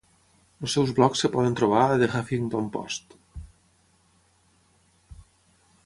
Els 0.63 0.71
seus 0.77 0.93
blogs 0.99 1.21
es 1.29 1.31
poden 1.35 1.57
trobar 1.59 1.83
a 1.89 1.99
"The 2.05 2.09
Huffington 2.13 2.73
Post". 2.79 3.15